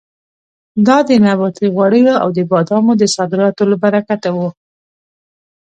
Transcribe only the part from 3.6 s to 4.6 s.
له برکته وه.